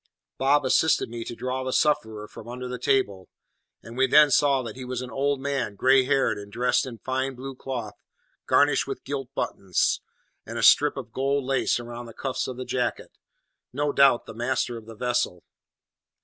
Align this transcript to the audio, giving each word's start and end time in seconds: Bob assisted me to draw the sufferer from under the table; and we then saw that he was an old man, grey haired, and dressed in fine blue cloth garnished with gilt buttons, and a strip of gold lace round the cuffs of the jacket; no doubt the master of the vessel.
Bob 0.39 0.65
assisted 0.65 1.09
me 1.09 1.23
to 1.23 1.35
draw 1.35 1.63
the 1.63 1.71
sufferer 1.71 2.27
from 2.27 2.47
under 2.47 2.67
the 2.67 2.79
table; 2.79 3.29
and 3.83 3.95
we 3.95 4.07
then 4.07 4.31
saw 4.31 4.63
that 4.63 4.75
he 4.75 4.83
was 4.83 5.03
an 5.03 5.11
old 5.11 5.39
man, 5.39 5.75
grey 5.75 6.05
haired, 6.05 6.39
and 6.39 6.51
dressed 6.51 6.87
in 6.87 6.97
fine 6.97 7.35
blue 7.35 7.53
cloth 7.53 7.93
garnished 8.47 8.87
with 8.87 9.03
gilt 9.03 9.31
buttons, 9.35 10.01
and 10.43 10.57
a 10.57 10.63
strip 10.63 10.97
of 10.97 11.11
gold 11.13 11.43
lace 11.43 11.79
round 11.79 12.07
the 12.07 12.15
cuffs 12.15 12.47
of 12.47 12.57
the 12.57 12.65
jacket; 12.65 13.11
no 13.71 13.91
doubt 13.91 14.25
the 14.25 14.33
master 14.33 14.75
of 14.75 14.87
the 14.87 14.95
vessel. 14.95 15.43